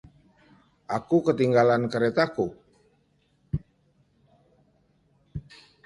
Aku 0.97 1.17
ketinggalan 1.27 1.83
keretaku. 1.91 2.47